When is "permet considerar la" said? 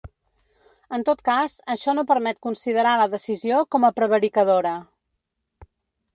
2.13-3.07